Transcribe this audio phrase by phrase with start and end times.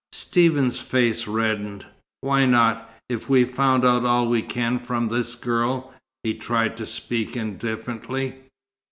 [0.13, 1.85] Stephen's face reddened.
[2.21, 5.93] "Why not, if we've found out all we can from this girl?"
[6.23, 8.33] He tried to speak indifferently.